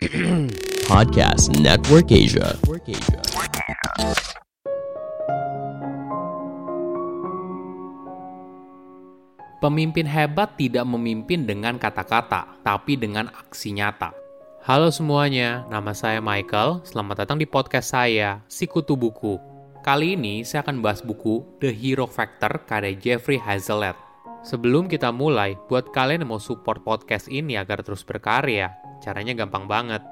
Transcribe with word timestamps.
Podcast 0.88 1.52
Network 1.60 2.08
Asia. 2.08 2.56
Pemimpin 9.60 10.08
hebat 10.08 10.56
tidak 10.56 10.88
memimpin 10.88 11.44
dengan 11.44 11.76
kata-kata, 11.76 12.48
tapi 12.64 12.96
dengan 12.96 13.28
aksi 13.28 13.76
nyata. 13.76 14.16
Halo 14.64 14.88
semuanya, 14.88 15.68
nama 15.68 15.92
saya 15.92 16.24
Michael. 16.24 16.80
Selamat 16.88 17.28
datang 17.28 17.36
di 17.36 17.44
podcast 17.44 17.92
saya, 17.92 18.40
Sikutu 18.48 18.96
Buku. 18.96 19.36
Kali 19.84 20.16
ini 20.16 20.48
saya 20.48 20.64
akan 20.64 20.80
bahas 20.80 21.04
buku 21.04 21.44
The 21.60 21.76
Hero 21.76 22.08
Factor 22.08 22.64
karya 22.64 22.96
Jeffrey 22.96 23.36
Hazlitt. 23.36 24.00
Sebelum 24.40 24.88
kita 24.88 25.12
mulai, 25.12 25.60
buat 25.68 25.92
kalian 25.92 26.24
yang 26.24 26.32
mau 26.32 26.40
support 26.40 26.80
podcast 26.80 27.28
ini 27.28 27.60
agar 27.60 27.84
terus 27.84 28.00
berkarya, 28.00 28.79
caranya 29.00 29.34
gampang 29.34 29.64
banget. 29.66 30.04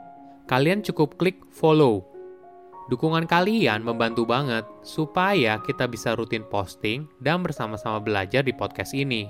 Kalian 0.48 0.80
cukup 0.80 1.20
klik 1.20 1.44
follow. 1.52 2.08
Dukungan 2.88 3.28
kalian 3.28 3.84
membantu 3.84 4.24
banget 4.24 4.64
supaya 4.80 5.60
kita 5.60 5.84
bisa 5.84 6.16
rutin 6.16 6.40
posting 6.48 7.04
dan 7.20 7.44
bersama-sama 7.44 8.00
belajar 8.00 8.40
di 8.40 8.56
podcast 8.56 8.96
ini. 8.96 9.28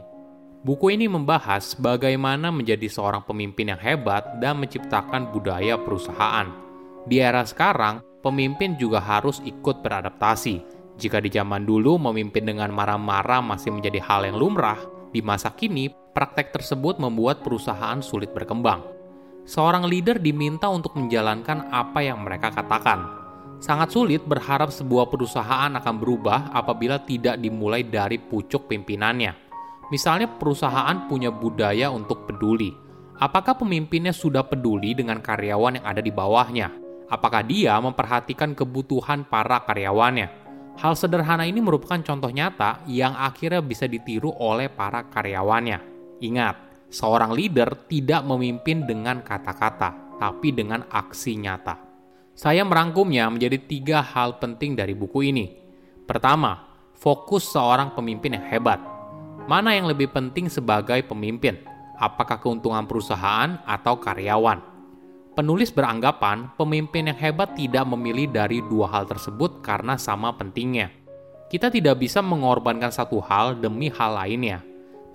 Buku 0.62 0.94
ini 0.94 1.10
membahas 1.10 1.74
bagaimana 1.74 2.54
menjadi 2.54 2.86
seorang 2.86 3.26
pemimpin 3.26 3.74
yang 3.74 3.82
hebat 3.82 4.38
dan 4.38 4.62
menciptakan 4.62 5.34
budaya 5.34 5.74
perusahaan. 5.74 6.50
Di 7.06 7.18
era 7.18 7.42
sekarang, 7.42 8.02
pemimpin 8.22 8.78
juga 8.78 9.02
harus 9.02 9.42
ikut 9.42 9.82
beradaptasi. 9.82 10.62
Jika 10.98 11.22
di 11.22 11.30
zaman 11.30 11.62
dulu 11.62 11.98
memimpin 12.10 12.42
dengan 12.42 12.74
marah-marah 12.74 13.38
masih 13.38 13.70
menjadi 13.70 14.02
hal 14.02 14.26
yang 14.26 14.38
lumrah, 14.38 14.78
di 15.14 15.22
masa 15.22 15.54
kini 15.54 15.90
praktek 16.10 16.50
tersebut 16.50 16.98
membuat 16.98 17.46
perusahaan 17.46 18.02
sulit 18.02 18.34
berkembang. 18.34 18.97
Seorang 19.48 19.88
leader 19.88 20.20
diminta 20.20 20.68
untuk 20.68 20.92
menjalankan 21.00 21.72
apa 21.72 22.04
yang 22.04 22.20
mereka 22.20 22.52
katakan. 22.52 23.08
Sangat 23.64 23.96
sulit 23.96 24.20
berharap 24.28 24.68
sebuah 24.68 25.08
perusahaan 25.08 25.72
akan 25.72 25.94
berubah 25.96 26.52
apabila 26.52 27.00
tidak 27.00 27.40
dimulai 27.40 27.80
dari 27.80 28.20
pucuk 28.20 28.68
pimpinannya. 28.68 29.32
Misalnya 29.88 30.28
perusahaan 30.28 31.08
punya 31.08 31.32
budaya 31.32 31.88
untuk 31.88 32.28
peduli. 32.28 32.76
Apakah 33.16 33.56
pemimpinnya 33.56 34.12
sudah 34.12 34.44
peduli 34.44 34.92
dengan 34.92 35.24
karyawan 35.24 35.80
yang 35.80 35.86
ada 35.88 36.04
di 36.04 36.12
bawahnya? 36.12 36.68
Apakah 37.08 37.40
dia 37.40 37.72
memperhatikan 37.80 38.52
kebutuhan 38.52 39.24
para 39.24 39.64
karyawannya? 39.64 40.28
Hal 40.76 40.92
sederhana 40.92 41.48
ini 41.48 41.64
merupakan 41.64 42.04
contoh 42.04 42.28
nyata 42.28 42.84
yang 42.84 43.16
akhirnya 43.16 43.64
bisa 43.64 43.88
ditiru 43.88 44.28
oleh 44.28 44.68
para 44.68 45.08
karyawannya. 45.08 45.96
Ingat, 46.20 46.67
seorang 46.88 47.32
leader 47.32 47.88
tidak 47.88 48.24
memimpin 48.24 48.84
dengan 48.84 49.24
kata-kata, 49.24 50.20
tapi 50.20 50.52
dengan 50.52 50.84
aksi 50.88 51.36
nyata. 51.40 51.76
Saya 52.32 52.62
merangkumnya 52.62 53.28
menjadi 53.28 53.58
tiga 53.60 53.98
hal 54.00 54.40
penting 54.40 54.76
dari 54.78 54.94
buku 54.94 55.28
ini. 55.28 55.46
Pertama, 56.06 56.70
fokus 56.96 57.50
seorang 57.50 57.92
pemimpin 57.92 58.38
yang 58.38 58.46
hebat 58.46 58.98
Mana 59.48 59.72
yang 59.72 59.88
lebih 59.88 60.12
penting 60.12 60.52
sebagai 60.52 61.00
pemimpin? 61.08 61.56
Apakah 61.96 62.36
keuntungan 62.36 62.84
perusahaan 62.84 63.56
atau 63.64 63.96
karyawan? 63.96 64.60
Penulis 65.32 65.72
beranggapan 65.72 66.52
pemimpin 66.52 67.08
yang 67.08 67.16
hebat 67.16 67.56
tidak 67.56 67.88
memilih 67.88 68.28
dari 68.28 68.60
dua 68.60 68.92
hal 68.92 69.08
tersebut 69.08 69.64
karena 69.64 69.96
sama 69.96 70.36
pentingnya. 70.36 70.92
Kita 71.48 71.72
tidak 71.72 71.96
bisa 71.96 72.20
mengorbankan 72.20 72.92
satu 72.92 73.24
hal 73.24 73.56
demi 73.56 73.88
hal 73.88 74.20
lainnya. 74.20 74.60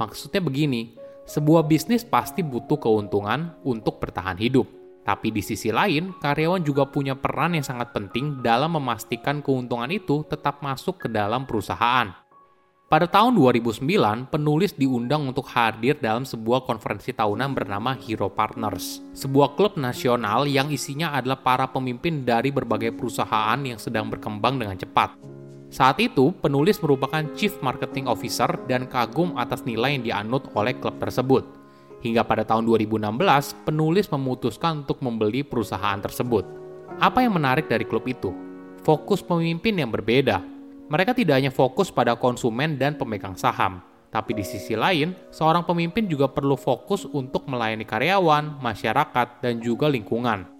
Maksudnya 0.02 0.42
begini, 0.42 0.98
sebuah 1.24 1.64
bisnis 1.68 2.04
pasti 2.04 2.44
butuh 2.44 2.80
keuntungan 2.80 3.56
untuk 3.64 4.00
bertahan 4.00 4.36
hidup. 4.40 4.68
Tapi 5.04 5.36
di 5.36 5.44
sisi 5.44 5.68
lain, 5.68 6.16
karyawan 6.16 6.64
juga 6.64 6.88
punya 6.88 7.16
peran 7.20 7.60
yang 7.60 7.66
sangat 7.68 7.92
penting 7.92 8.40
dalam 8.40 8.80
memastikan 8.80 9.44
keuntungan 9.44 9.92
itu 9.92 10.24
tetap 10.24 10.64
masuk 10.64 10.96
ke 10.96 11.08
dalam 11.12 11.44
perusahaan. 11.44 12.24
Pada 12.88 13.10
tahun 13.10 13.34
2009, 13.36 14.30
penulis 14.30 14.78
diundang 14.78 15.26
untuk 15.26 15.50
hadir 15.50 15.98
dalam 15.98 16.30
sebuah 16.30 16.62
konferensi 16.62 17.10
tahunan 17.10 17.52
bernama 17.52 17.98
Hero 17.98 18.30
Partners, 18.30 19.02
sebuah 19.18 19.58
klub 19.58 19.82
nasional 19.82 20.46
yang 20.46 20.70
isinya 20.70 21.10
adalah 21.18 21.42
para 21.42 21.66
pemimpin 21.66 22.22
dari 22.22 22.54
berbagai 22.54 22.94
perusahaan 22.94 23.58
yang 23.66 23.82
sedang 23.82 24.14
berkembang 24.14 24.62
dengan 24.62 24.78
cepat. 24.78 25.33
Saat 25.74 25.98
itu, 25.98 26.30
penulis 26.38 26.78
merupakan 26.86 27.26
Chief 27.34 27.50
Marketing 27.66 28.06
Officer 28.06 28.46
dan 28.70 28.86
kagum 28.86 29.34
atas 29.42 29.66
nilai 29.66 29.98
yang 29.98 30.06
dianut 30.06 30.46
oleh 30.54 30.78
klub 30.78 31.02
tersebut. 31.02 31.42
Hingga 32.06 32.22
pada 32.30 32.46
tahun 32.46 32.70
2016, 32.70 33.10
penulis 33.66 34.06
memutuskan 34.14 34.86
untuk 34.86 35.02
membeli 35.02 35.42
perusahaan 35.42 35.98
tersebut. 35.98 36.46
Apa 37.02 37.26
yang 37.26 37.34
menarik 37.34 37.66
dari 37.66 37.90
klub 37.90 38.06
itu? 38.06 38.30
Fokus 38.86 39.26
pemimpin 39.26 39.74
yang 39.82 39.90
berbeda, 39.90 40.46
mereka 40.94 41.18
tidak 41.18 41.42
hanya 41.42 41.50
fokus 41.50 41.90
pada 41.90 42.14
konsumen 42.14 42.78
dan 42.78 42.94
pemegang 42.94 43.34
saham, 43.34 43.82
tapi 44.14 44.38
di 44.38 44.46
sisi 44.46 44.78
lain, 44.78 45.18
seorang 45.34 45.66
pemimpin 45.66 46.06
juga 46.06 46.30
perlu 46.30 46.54
fokus 46.54 47.10
untuk 47.10 47.50
melayani 47.50 47.82
karyawan, 47.82 48.62
masyarakat, 48.62 49.42
dan 49.42 49.58
juga 49.58 49.90
lingkungan. 49.90 50.53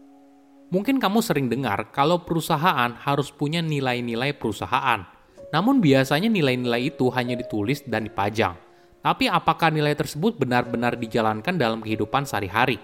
Mungkin 0.74 0.98
kamu 0.98 1.22
sering 1.22 1.54
dengar 1.54 1.94
kalau 1.94 2.26
perusahaan 2.26 2.98
harus 2.98 3.30
punya 3.30 3.62
nilai-nilai 3.62 4.34
perusahaan. 4.34 5.06
Namun 5.54 5.78
biasanya 5.78 6.34
nilai-nilai 6.34 6.90
itu 6.90 7.14
hanya 7.14 7.38
ditulis 7.38 7.86
dan 7.86 8.10
dipajang. 8.10 8.58
Tapi 9.06 9.30
apakah 9.30 9.70
nilai 9.70 9.94
tersebut 9.94 10.34
benar-benar 10.34 10.98
dijalankan 10.98 11.62
dalam 11.62 11.78
kehidupan 11.78 12.26
sehari-hari? 12.26 12.82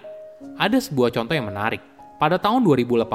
Ada 0.54 0.78
sebuah 0.78 1.10
contoh 1.10 1.34
yang 1.34 1.50
menarik. 1.50 1.82
Pada 2.22 2.38
tahun 2.38 2.62
2018, 2.62 3.10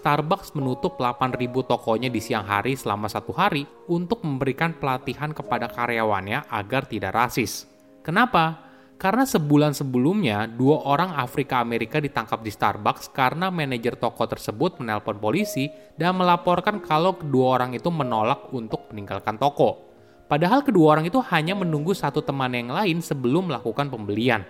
Starbucks 0.00 0.56
menutup 0.56 0.96
8.000 0.96 1.44
tokonya 1.68 2.08
di 2.08 2.24
siang 2.24 2.48
hari 2.48 2.80
selama 2.80 3.12
satu 3.12 3.34
hari 3.36 3.68
untuk 3.92 4.24
memberikan 4.24 4.72
pelatihan 4.72 5.36
kepada 5.36 5.68
karyawannya 5.68 6.48
agar 6.48 6.88
tidak 6.88 7.12
rasis. 7.12 7.68
Kenapa? 8.00 8.72
Karena 8.94 9.26
sebulan 9.26 9.74
sebelumnya, 9.74 10.46
dua 10.46 10.86
orang 10.86 11.18
Afrika 11.18 11.58
Amerika 11.58 11.98
ditangkap 11.98 12.40
di 12.40 12.50
Starbucks 12.54 13.10
karena 13.10 13.50
manajer 13.50 13.98
toko 13.98 14.22
tersebut 14.24 14.78
menelpon 14.78 15.18
polisi 15.18 15.66
dan 15.98 16.14
melaporkan 16.14 16.78
kalau 16.78 17.18
kedua 17.18 17.58
orang 17.58 17.74
itu 17.74 17.90
menolak 17.90 18.48
untuk 18.54 18.86
meninggalkan 18.94 19.34
toko. 19.34 19.90
Padahal 20.24 20.64
kedua 20.64 20.96
orang 20.96 21.10
itu 21.10 21.20
hanya 21.20 21.52
menunggu 21.52 21.92
satu 21.92 22.24
teman 22.24 22.54
yang 22.54 22.72
lain 22.72 23.02
sebelum 23.04 23.52
melakukan 23.52 23.92
pembelian. 23.92 24.46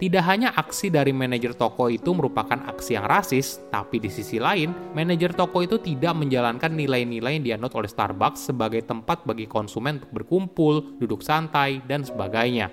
Tidak 0.00 0.24
hanya 0.24 0.56
aksi 0.56 0.88
dari 0.88 1.12
manajer 1.12 1.52
toko 1.52 1.92
itu 1.92 2.16
merupakan 2.16 2.56
aksi 2.56 2.96
yang 2.96 3.04
rasis, 3.04 3.60
tapi 3.68 4.00
di 4.00 4.08
sisi 4.08 4.40
lain, 4.40 4.96
manajer 4.96 5.36
toko 5.36 5.60
itu 5.60 5.76
tidak 5.76 6.16
menjalankan 6.16 6.72
nilai-nilai 6.72 7.36
yang 7.36 7.44
dianut 7.44 7.76
oleh 7.76 7.84
Starbucks 7.84 8.48
sebagai 8.48 8.80
tempat 8.80 9.28
bagi 9.28 9.44
konsumen 9.44 10.00
untuk 10.00 10.24
berkumpul, 10.24 10.96
duduk 10.96 11.20
santai, 11.20 11.84
dan 11.84 12.00
sebagainya. 12.00 12.72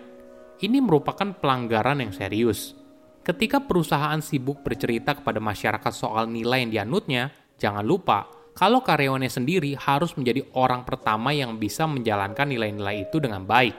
Ini 0.58 0.82
merupakan 0.82 1.38
pelanggaran 1.38 2.02
yang 2.02 2.10
serius. 2.10 2.74
Ketika 3.22 3.62
perusahaan 3.62 4.18
sibuk 4.26 4.66
bercerita 4.66 5.14
kepada 5.14 5.38
masyarakat 5.38 5.94
soal 5.94 6.26
nilai 6.26 6.66
yang 6.66 6.74
dianutnya, 6.74 7.30
jangan 7.62 7.86
lupa 7.86 8.26
kalau 8.58 8.82
karyawannya 8.82 9.30
sendiri 9.30 9.78
harus 9.78 10.18
menjadi 10.18 10.42
orang 10.58 10.82
pertama 10.82 11.30
yang 11.30 11.62
bisa 11.62 11.86
menjalankan 11.86 12.50
nilai-nilai 12.50 13.06
itu 13.06 13.22
dengan 13.22 13.46
baik. 13.46 13.78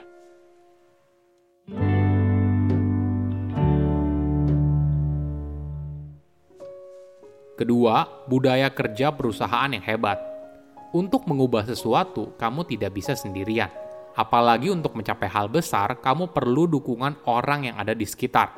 Kedua, 7.59 8.07
budaya 8.31 8.71
kerja 8.71 9.11
perusahaan 9.11 9.67
yang 9.67 9.83
hebat. 9.83 10.15
Untuk 10.95 11.27
mengubah 11.27 11.67
sesuatu, 11.67 12.31
kamu 12.39 12.63
tidak 12.71 12.95
bisa 12.95 13.19
sendirian. 13.19 13.67
Apalagi 14.17 14.73
untuk 14.73 14.97
mencapai 14.97 15.29
hal 15.29 15.49
besar, 15.49 15.97
kamu 15.99 16.33
perlu 16.33 16.65
dukungan 16.65 17.25
orang 17.29 17.69
yang 17.69 17.75
ada 17.77 17.93
di 17.93 18.07
sekitar. 18.07 18.55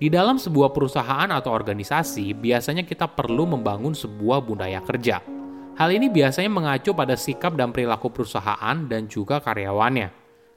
Di 0.00 0.08
dalam 0.08 0.40
sebuah 0.40 0.72
perusahaan 0.72 1.28
atau 1.28 1.52
organisasi, 1.52 2.32
biasanya 2.32 2.88
kita 2.88 3.10
perlu 3.10 3.44
membangun 3.44 3.92
sebuah 3.92 4.40
budaya 4.40 4.80
kerja. 4.80 5.20
Hal 5.76 5.90
ini 5.92 6.08
biasanya 6.08 6.48
mengacu 6.48 6.96
pada 6.96 7.14
sikap 7.16 7.56
dan 7.56 7.70
perilaku 7.70 8.08
perusahaan 8.12 8.76
dan 8.88 9.06
juga 9.06 9.40
karyawannya. 9.44 10.08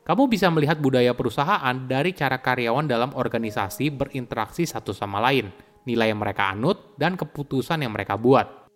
Kamu 0.03 0.27
bisa 0.27 0.51
melihat 0.51 0.79
budaya 0.79 1.15
perusahaan 1.15 1.75
dari 1.87 2.11
cara 2.11 2.39
karyawan 2.39 2.87
dalam 2.87 3.15
organisasi 3.15 3.91
berinteraksi 3.91 4.67
satu 4.67 4.91
sama 4.91 5.19
lain– 5.23 5.47
nilai 5.83 6.11
yang 6.11 6.19
mereka 6.19 6.51
anut, 6.51 6.95
dan 6.95 7.19
keputusan 7.19 7.83
yang 7.83 7.93
mereka 7.93 8.15
buat. 8.15 8.67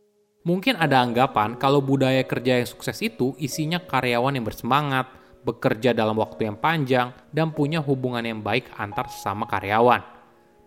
Mungkin 0.47 0.79
ada 0.79 1.03
anggapan 1.03 1.59
kalau 1.59 1.83
budaya 1.83 2.23
kerja 2.23 2.63
yang 2.63 2.67
sukses 2.67 2.95
itu 3.03 3.35
isinya 3.35 3.83
karyawan 3.83 4.39
yang 4.39 4.47
bersemangat, 4.47 5.11
bekerja 5.47 5.95
dalam 5.95 6.19
waktu 6.19 6.51
yang 6.51 6.59
panjang, 6.59 7.15
dan 7.31 7.55
punya 7.55 7.79
hubungan 7.79 8.27
yang 8.27 8.43
baik 8.43 8.67
antar 8.75 9.07
sesama 9.07 9.47
karyawan. 9.47 10.03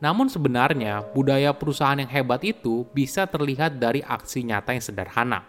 Namun 0.01 0.33
sebenarnya, 0.33 1.05
budaya 1.13 1.53
perusahaan 1.53 2.01
yang 2.01 2.09
hebat 2.09 2.41
itu 2.41 2.89
bisa 2.97 3.29
terlihat 3.29 3.77
dari 3.77 4.01
aksi 4.01 4.49
nyata 4.49 4.73
yang 4.73 4.81
sederhana. 4.81 5.45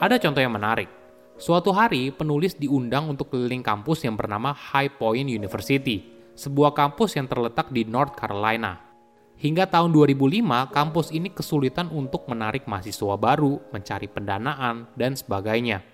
Ada 0.00 0.16
contoh 0.16 0.40
yang 0.40 0.56
menarik. 0.56 0.88
Suatu 1.36 1.68
hari, 1.76 2.08
penulis 2.08 2.56
diundang 2.56 3.12
untuk 3.12 3.28
keliling 3.28 3.60
kampus 3.60 4.08
yang 4.08 4.16
bernama 4.16 4.56
High 4.56 4.96
Point 4.96 5.28
University, 5.28 6.08
sebuah 6.32 6.72
kampus 6.72 7.20
yang 7.20 7.28
terletak 7.28 7.68
di 7.68 7.84
North 7.84 8.16
Carolina. 8.16 8.80
Hingga 9.36 9.68
tahun 9.68 9.92
2005, 9.92 10.72
kampus 10.72 11.12
ini 11.12 11.28
kesulitan 11.28 11.92
untuk 11.92 12.24
menarik 12.30 12.64
mahasiswa 12.64 13.18
baru, 13.20 13.60
mencari 13.74 14.08
pendanaan, 14.08 14.88
dan 14.96 15.12
sebagainya. 15.18 15.93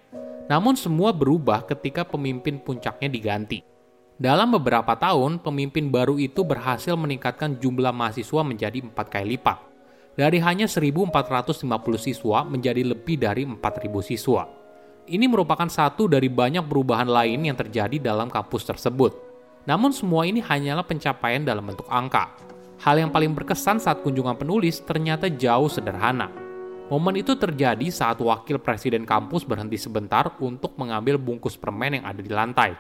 Namun 0.51 0.75
semua 0.75 1.15
berubah 1.15 1.63
ketika 1.63 2.03
pemimpin 2.03 2.59
puncaknya 2.59 3.07
diganti. 3.07 3.63
Dalam 4.19 4.51
beberapa 4.53 4.99
tahun, 4.99 5.39
pemimpin 5.39 5.89
baru 5.89 6.19
itu 6.19 6.43
berhasil 6.43 6.93
meningkatkan 6.99 7.57
jumlah 7.63 7.95
mahasiswa 7.95 8.43
menjadi 8.43 8.83
empat 8.83 9.07
kali 9.09 9.39
lipat. 9.39 9.63
Dari 10.19 10.43
hanya 10.43 10.67
1.450 10.67 11.65
siswa 11.97 12.43
menjadi 12.45 12.83
lebih 12.83 13.17
dari 13.17 13.47
4.000 13.47 14.03
siswa. 14.03 14.45
Ini 15.07 15.25
merupakan 15.31 15.71
satu 15.71 16.11
dari 16.11 16.27
banyak 16.29 16.67
perubahan 16.67 17.09
lain 17.09 17.47
yang 17.47 17.57
terjadi 17.57 18.03
dalam 18.03 18.29
kampus 18.29 18.67
tersebut. 18.69 19.17
Namun 19.65 19.95
semua 19.95 20.27
ini 20.27 20.43
hanyalah 20.43 20.85
pencapaian 20.85 21.47
dalam 21.47 21.65
bentuk 21.65 21.87
angka. 21.89 22.37
Hal 22.83 22.99
yang 22.99 23.15
paling 23.15 23.33
berkesan 23.33 23.79
saat 23.79 24.03
kunjungan 24.03 24.35
penulis 24.37 24.83
ternyata 24.83 25.31
jauh 25.31 25.71
sederhana. 25.71 26.50
Momen 26.91 27.23
itu 27.23 27.39
terjadi 27.39 27.87
saat 27.87 28.19
wakil 28.19 28.59
presiden 28.59 29.07
kampus 29.07 29.47
berhenti 29.47 29.79
sebentar 29.79 30.35
untuk 30.43 30.75
mengambil 30.75 31.23
bungkus 31.23 31.55
permen 31.55 32.03
yang 32.03 32.05
ada 32.05 32.19
di 32.19 32.27
lantai. 32.27 32.75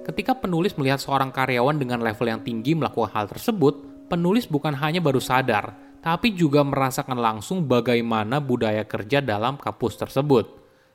Ketika 0.00 0.32
penulis 0.32 0.72
melihat 0.80 0.96
seorang 0.96 1.28
karyawan 1.28 1.76
dengan 1.76 2.00
level 2.00 2.24
yang 2.24 2.40
tinggi 2.40 2.72
melakukan 2.72 3.12
hal 3.12 3.28
tersebut, 3.28 4.08
penulis 4.08 4.48
bukan 4.48 4.72
hanya 4.80 5.04
baru 5.04 5.20
sadar, 5.20 5.76
tapi 6.00 6.32
juga 6.32 6.64
merasakan 6.64 7.20
langsung 7.20 7.68
bagaimana 7.68 8.40
budaya 8.40 8.80
kerja 8.88 9.20
dalam 9.20 9.60
kampus 9.60 10.00
tersebut. 10.00 10.48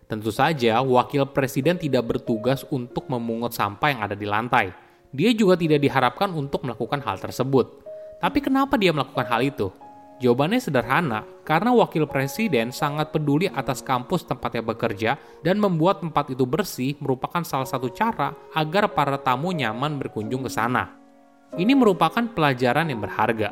Tentu 0.09 0.33
saja, 0.33 0.81
wakil 0.81 1.29
presiden 1.29 1.77
tidak 1.77 2.17
bertugas 2.17 2.65
untuk 2.73 3.05
memungut 3.13 3.53
sampah 3.53 3.93
yang 3.93 4.01
ada 4.01 4.17
di 4.17 4.25
lantai. 4.25 4.73
Dia 5.13 5.37
juga 5.37 5.53
tidak 5.53 5.85
diharapkan 5.85 6.33
untuk 6.33 6.65
melakukan 6.65 6.97
hal 7.05 7.21
tersebut. 7.21 7.85
Tapi 8.17 8.41
kenapa 8.41 8.73
dia 8.73 8.89
melakukan 8.89 9.29
hal 9.29 9.45
itu? 9.45 9.69
Jawabannya 10.19 10.59
sederhana, 10.59 11.23
karena 11.47 11.71
wakil 11.71 12.03
presiden 12.03 12.75
sangat 12.75 13.15
peduli 13.15 13.47
atas 13.47 13.79
kampus 13.79 14.27
tempatnya 14.27 14.59
bekerja 14.59 15.11
dan 15.39 15.55
membuat 15.63 16.03
tempat 16.03 16.27
itu 16.35 16.43
bersih 16.43 16.99
merupakan 16.99 17.39
salah 17.47 17.63
satu 17.63 17.87
cara 17.87 18.35
agar 18.51 18.91
para 18.91 19.15
tamu 19.15 19.55
nyaman 19.55 19.95
berkunjung 19.95 20.43
ke 20.43 20.51
sana. 20.51 20.91
Ini 21.55 21.71
merupakan 21.71 22.19
pelajaran 22.35 22.91
yang 22.91 22.99
berharga. 22.99 23.49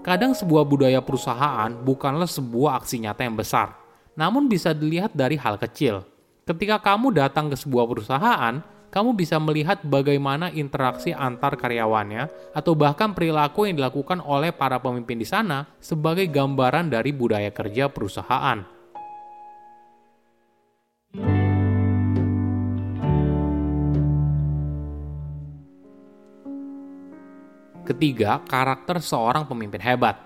Kadang 0.00 0.32
sebuah 0.32 0.64
budaya 0.64 1.04
perusahaan 1.04 1.68
bukanlah 1.84 2.26
sebuah 2.26 2.80
aksi 2.80 3.04
nyata 3.04 3.20
yang 3.20 3.36
besar, 3.36 3.76
namun 4.16 4.48
bisa 4.48 4.72
dilihat 4.72 5.12
dari 5.12 5.36
hal 5.36 5.60
kecil. 5.60 6.00
Ketika 6.48 6.80
kamu 6.80 7.12
datang 7.12 7.52
ke 7.52 7.60
sebuah 7.60 7.84
perusahaan, 7.84 8.64
kamu 8.90 9.18
bisa 9.18 9.36
melihat 9.42 9.82
bagaimana 9.82 10.50
interaksi 10.54 11.10
antar 11.10 11.58
karyawannya 11.58 12.54
atau 12.54 12.72
bahkan 12.78 13.12
perilaku 13.12 13.66
yang 13.66 13.78
dilakukan 13.82 14.22
oleh 14.22 14.54
para 14.54 14.78
pemimpin 14.78 15.18
di 15.18 15.26
sana 15.26 15.66
sebagai 15.82 16.26
gambaran 16.30 16.90
dari 16.90 17.10
budaya 17.10 17.50
kerja 17.50 17.90
perusahaan. 17.90 18.62
Ketiga, 27.86 28.42
karakter 28.42 28.98
seorang 28.98 29.46
pemimpin 29.46 29.78
hebat. 29.78 30.18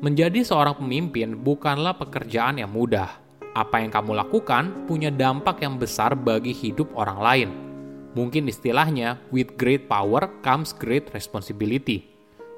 Menjadi 0.00 0.40
seorang 0.40 0.80
pemimpin 0.80 1.36
bukanlah 1.36 1.92
pekerjaan 1.92 2.56
yang 2.56 2.72
mudah. 2.72 3.20
Apa 3.52 3.84
yang 3.84 3.92
kamu 3.92 4.16
lakukan 4.16 4.88
punya 4.88 5.12
dampak 5.12 5.60
yang 5.60 5.76
besar 5.76 6.16
bagi 6.16 6.56
hidup 6.56 6.88
orang 6.96 7.20
lain 7.20 7.69
Mungkin 8.10 8.50
istilahnya, 8.50 9.22
with 9.30 9.54
great 9.54 9.86
power 9.86 10.26
comes 10.42 10.74
great 10.74 11.06
responsibility. 11.14 12.10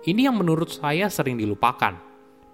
Ini 0.08 0.32
yang 0.32 0.40
menurut 0.40 0.72
saya 0.72 1.12
sering 1.12 1.36
dilupakan. 1.36 1.92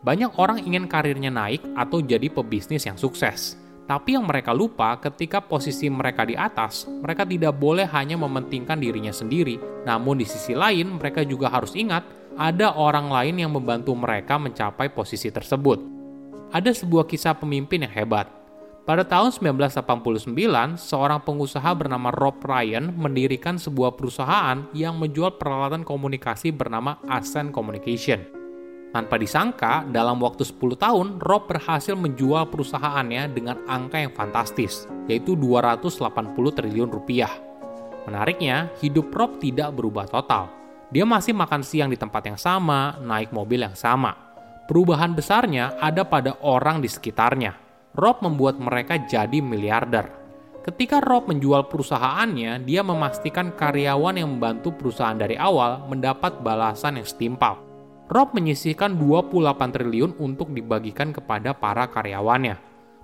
Banyak 0.02 0.34
orang 0.38 0.62
ingin 0.66 0.90
karirnya 0.90 1.30
naik 1.30 1.62
atau 1.78 2.02
jadi 2.02 2.26
pebisnis 2.26 2.86
yang 2.86 2.98
sukses. 2.98 3.54
Tapi 3.88 4.18
yang 4.18 4.28
mereka 4.28 4.52
lupa 4.52 5.00
ketika 5.00 5.40
posisi 5.40 5.88
mereka 5.88 6.28
di 6.28 6.36
atas, 6.36 6.84
mereka 6.84 7.24
tidak 7.24 7.56
boleh 7.56 7.88
hanya 7.88 8.20
mementingkan 8.20 8.76
dirinya 8.76 9.14
sendiri. 9.14 9.56
Namun 9.88 10.20
di 10.20 10.26
sisi 10.28 10.52
lain, 10.52 11.00
mereka 11.00 11.24
juga 11.24 11.48
harus 11.48 11.72
ingat 11.72 12.04
ada 12.36 12.76
orang 12.76 13.08
lain 13.08 13.40
yang 13.40 13.50
membantu 13.54 13.96
mereka 13.96 14.36
mencapai 14.36 14.92
posisi 14.92 15.32
tersebut. 15.32 15.80
Ada 16.52 16.76
sebuah 16.76 17.08
kisah 17.08 17.34
pemimpin 17.34 17.88
yang 17.88 17.94
hebat 17.94 18.37
pada 18.88 19.04
tahun 19.04 19.36
1989, 19.36 20.32
seorang 20.80 21.20
pengusaha 21.20 21.76
bernama 21.76 22.08
Rob 22.08 22.40
Ryan 22.40 22.88
mendirikan 22.96 23.60
sebuah 23.60 24.00
perusahaan 24.00 24.64
yang 24.72 24.96
menjual 24.96 25.36
peralatan 25.36 25.84
komunikasi 25.84 26.56
bernama 26.56 26.96
Ascent 27.04 27.52
Communication. 27.52 28.24
Tanpa 28.88 29.20
disangka, 29.20 29.84
dalam 29.92 30.16
waktu 30.24 30.48
10 30.48 30.80
tahun, 30.80 31.20
Rob 31.20 31.52
berhasil 31.52 31.92
menjual 31.92 32.48
perusahaannya 32.48 33.28
dengan 33.36 33.60
angka 33.68 34.00
yang 34.00 34.16
fantastis, 34.16 34.88
yaitu 35.04 35.36
280 35.36 36.56
triliun 36.56 36.88
rupiah. 36.88 37.36
Menariknya, 38.08 38.72
hidup 38.80 39.12
Rob 39.12 39.36
tidak 39.36 39.76
berubah 39.76 40.08
total. 40.08 40.48
Dia 40.88 41.04
masih 41.04 41.36
makan 41.36 41.60
siang 41.60 41.92
di 41.92 42.00
tempat 42.00 42.24
yang 42.24 42.40
sama, 42.40 42.96
naik 43.04 43.36
mobil 43.36 43.60
yang 43.60 43.76
sama. 43.76 44.16
Perubahan 44.64 45.12
besarnya 45.12 45.76
ada 45.76 46.08
pada 46.08 46.40
orang 46.40 46.80
di 46.80 46.88
sekitarnya, 46.88 47.67
Rob 47.96 48.20
membuat 48.20 48.60
mereka 48.60 49.00
jadi 49.00 49.40
miliarder. 49.40 50.12
Ketika 50.68 51.00
Rob 51.00 51.32
menjual 51.32 51.72
perusahaannya, 51.72 52.60
dia 52.68 52.84
memastikan 52.84 53.56
karyawan 53.56 54.20
yang 54.20 54.36
membantu 54.36 54.76
perusahaan 54.76 55.16
dari 55.16 55.40
awal 55.40 55.88
mendapat 55.88 56.44
balasan 56.44 57.00
yang 57.00 57.08
setimpal. 57.08 57.56
Rob 58.08 58.36
menyisihkan 58.36 58.96
28 58.96 59.72
triliun 59.72 60.12
untuk 60.20 60.52
dibagikan 60.52 61.12
kepada 61.12 61.56
para 61.56 61.88
karyawannya. 61.88 62.56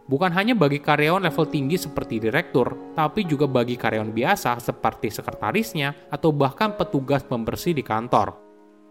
Bukan 0.04 0.36
hanya 0.36 0.52
bagi 0.52 0.84
karyawan 0.84 1.24
level 1.24 1.48
tinggi 1.48 1.80
seperti 1.80 2.20
direktur, 2.20 2.92
tapi 2.92 3.24
juga 3.24 3.48
bagi 3.48 3.80
karyawan 3.80 4.12
biasa 4.12 4.60
seperti 4.60 5.08
sekretarisnya 5.08 6.12
atau 6.12 6.28
bahkan 6.32 6.76
petugas 6.76 7.24
pembersih 7.24 7.72
di 7.72 7.80
kantor. 7.80 8.36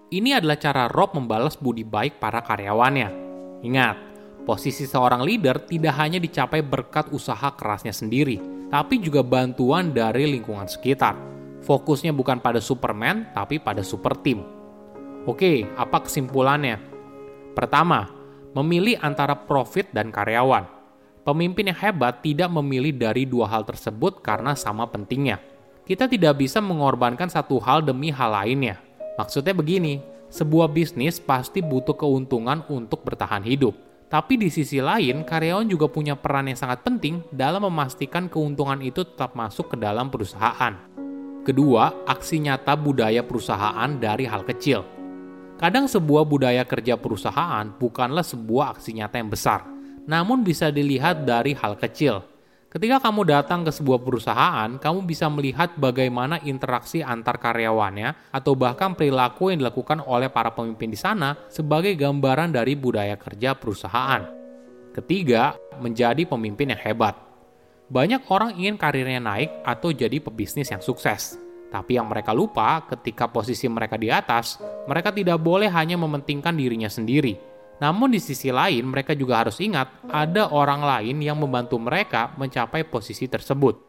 Ini 0.10 0.42
adalah 0.42 0.58
cara 0.58 0.90
Rob 0.90 1.14
membalas 1.14 1.58
budi 1.58 1.86
baik 1.86 2.18
para 2.18 2.42
karyawannya. 2.42 3.10
Ingat, 3.66 4.13
Posisi 4.44 4.84
seorang 4.84 5.24
leader 5.24 5.56
tidak 5.64 5.96
hanya 6.04 6.20
dicapai 6.20 6.60
berkat 6.60 7.08
usaha 7.16 7.56
kerasnya 7.56 7.96
sendiri, 7.96 8.44
tapi 8.68 9.00
juga 9.00 9.24
bantuan 9.24 9.96
dari 9.96 10.28
lingkungan 10.28 10.68
sekitar. 10.68 11.16
Fokusnya 11.64 12.12
bukan 12.12 12.44
pada 12.44 12.60
Superman, 12.60 13.32
tapi 13.32 13.56
pada 13.64 13.80
super 13.80 14.20
team. 14.20 14.44
Oke, 15.24 15.64
apa 15.80 16.04
kesimpulannya? 16.04 16.76
Pertama, 17.56 18.12
memilih 18.52 19.00
antara 19.00 19.32
profit 19.32 19.88
dan 19.96 20.12
karyawan. 20.12 20.68
Pemimpin 21.24 21.72
yang 21.72 21.80
hebat 21.80 22.20
tidak 22.20 22.52
memilih 22.52 22.92
dari 22.92 23.24
dua 23.24 23.48
hal 23.48 23.64
tersebut 23.64 24.20
karena 24.20 24.60
sama 24.60 24.92
pentingnya. 24.92 25.40
Kita 25.88 26.12
tidak 26.12 26.44
bisa 26.44 26.60
mengorbankan 26.60 27.32
satu 27.32 27.64
hal 27.64 27.80
demi 27.80 28.12
hal 28.12 28.36
lainnya. 28.36 28.76
Maksudnya 29.16 29.56
begini, 29.56 30.04
sebuah 30.28 30.68
bisnis 30.68 31.24
pasti 31.24 31.64
butuh 31.64 31.96
keuntungan 31.96 32.68
untuk 32.68 33.08
bertahan 33.08 33.48
hidup 33.48 33.93
tapi 34.14 34.38
di 34.38 34.54
sisi 34.54 34.78
lain, 34.78 35.26
karyawan 35.26 35.66
juga 35.66 35.90
punya 35.90 36.14
peran 36.14 36.46
yang 36.46 36.54
sangat 36.54 36.86
penting 36.86 37.26
dalam 37.34 37.66
memastikan 37.66 38.30
keuntungan 38.30 38.78
itu 38.86 39.02
tetap 39.02 39.34
masuk 39.34 39.74
ke 39.74 39.78
dalam 39.82 40.14
perusahaan. 40.14 40.78
Kedua, 41.42 42.06
aksi 42.06 42.46
nyata 42.46 42.78
budaya 42.78 43.26
perusahaan 43.26 43.90
dari 43.98 44.30
hal 44.30 44.46
kecil. 44.46 44.86
Kadang 45.58 45.90
sebuah 45.90 46.30
budaya 46.30 46.62
kerja 46.62 46.94
perusahaan 46.94 47.74
bukanlah 47.74 48.22
sebuah 48.22 48.78
aksi 48.78 49.02
nyata 49.02 49.18
yang 49.18 49.34
besar, 49.34 49.66
namun 50.06 50.46
bisa 50.46 50.70
dilihat 50.70 51.26
dari 51.26 51.58
hal 51.58 51.74
kecil, 51.74 52.22
Ketika 52.74 52.98
kamu 52.98 53.30
datang 53.30 53.62
ke 53.62 53.70
sebuah 53.70 54.02
perusahaan, 54.02 54.82
kamu 54.82 55.06
bisa 55.06 55.30
melihat 55.30 55.78
bagaimana 55.78 56.42
interaksi 56.42 57.06
antar 57.06 57.38
karyawannya 57.38 58.34
atau 58.34 58.58
bahkan 58.58 58.98
perilaku 58.98 59.54
yang 59.54 59.62
dilakukan 59.62 60.02
oleh 60.02 60.34
para 60.34 60.50
pemimpin 60.58 60.90
di 60.90 60.98
sana 60.98 61.38
sebagai 61.54 61.94
gambaran 61.94 62.50
dari 62.50 62.74
budaya 62.74 63.14
kerja 63.14 63.54
perusahaan. 63.54 64.26
Ketiga, 64.90 65.54
menjadi 65.78 66.26
pemimpin 66.26 66.74
yang 66.74 66.82
hebat. 66.82 67.14
Banyak 67.94 68.26
orang 68.34 68.58
ingin 68.58 68.82
karirnya 68.82 69.22
naik 69.22 69.54
atau 69.62 69.94
jadi 69.94 70.18
pebisnis 70.18 70.74
yang 70.74 70.82
sukses. 70.82 71.38
Tapi 71.70 72.02
yang 72.02 72.10
mereka 72.10 72.34
lupa 72.34 72.90
ketika 72.90 73.30
posisi 73.30 73.70
mereka 73.70 74.02
di 74.02 74.10
atas, 74.10 74.58
mereka 74.90 75.14
tidak 75.14 75.38
boleh 75.38 75.70
hanya 75.70 75.94
mementingkan 75.94 76.58
dirinya 76.58 76.90
sendiri, 76.90 77.38
namun 77.82 78.14
di 78.14 78.22
sisi 78.22 78.54
lain, 78.54 78.86
mereka 78.86 79.18
juga 79.18 79.42
harus 79.42 79.58
ingat 79.58 79.90
ada 80.12 80.54
orang 80.54 80.86
lain 80.86 81.18
yang 81.26 81.42
membantu 81.42 81.82
mereka 81.82 82.30
mencapai 82.38 82.86
posisi 82.86 83.26
tersebut. 83.26 83.82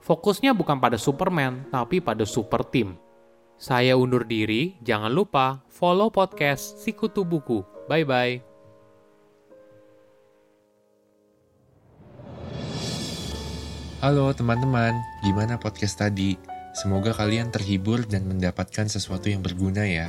Fokusnya 0.00 0.52
bukan 0.52 0.80
pada 0.80 1.00
Superman, 1.00 1.68
tapi 1.72 2.00
pada 2.04 2.24
super 2.28 2.64
team. 2.64 2.96
Saya 3.60 3.96
undur 3.96 4.24
diri, 4.24 4.80
jangan 4.80 5.12
lupa 5.12 5.60
follow 5.68 6.08
podcast 6.08 6.80
Sikutu 6.80 7.24
Buku. 7.28 7.60
Bye-bye. 7.88 8.40
Halo 14.00 14.32
teman-teman, 14.32 14.96
gimana 15.20 15.60
podcast 15.60 16.00
tadi? 16.00 16.40
Semoga 16.72 17.12
kalian 17.12 17.52
terhibur 17.52 18.00
dan 18.08 18.24
mendapatkan 18.24 18.88
sesuatu 18.88 19.28
yang 19.28 19.44
berguna 19.44 19.84
ya. 19.84 20.08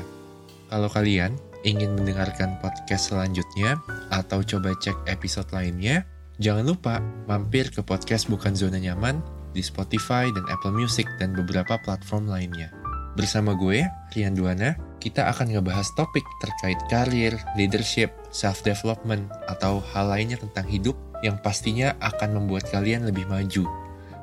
Kalau 0.71 0.87
kalian 0.87 1.35
ingin 1.63 1.93
mendengarkan 1.97 2.57
podcast 2.59 3.13
selanjutnya 3.13 3.77
atau 4.09 4.41
coba 4.41 4.73
cek 4.77 4.97
episode 5.09 5.49
lainnya, 5.53 6.05
jangan 6.41 6.65
lupa 6.65 6.99
mampir 7.29 7.69
ke 7.69 7.85
podcast 7.85 8.29
Bukan 8.29 8.57
Zona 8.57 8.81
Nyaman 8.81 9.21
di 9.51 9.61
Spotify 9.61 10.31
dan 10.31 10.47
Apple 10.49 10.73
Music 10.73 11.05
dan 11.19 11.35
beberapa 11.35 11.77
platform 11.83 12.31
lainnya. 12.31 12.71
Bersama 13.19 13.51
gue, 13.51 13.83
Rian 14.15 14.33
Duana, 14.33 14.79
kita 15.03 15.27
akan 15.27 15.51
ngebahas 15.51 15.91
topik 15.99 16.23
terkait 16.39 16.79
karir, 16.87 17.35
leadership, 17.59 18.15
self-development, 18.31 19.27
atau 19.51 19.83
hal 19.91 20.07
lainnya 20.15 20.39
tentang 20.39 20.63
hidup 20.63 20.95
yang 21.19 21.35
pastinya 21.43 21.91
akan 21.99 22.39
membuat 22.39 22.71
kalian 22.71 23.03
lebih 23.03 23.27
maju. 23.27 23.67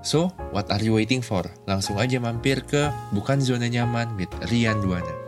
So, 0.00 0.33
what 0.54 0.71
are 0.73 0.80
you 0.80 0.97
waiting 0.97 1.21
for? 1.21 1.45
Langsung 1.68 1.99
aja 2.00 2.16
mampir 2.23 2.64
ke 2.64 2.88
Bukan 3.12 3.42
Zona 3.42 3.68
Nyaman 3.68 4.16
with 4.16 4.30
Rian 4.49 4.80
Duana. 4.80 5.27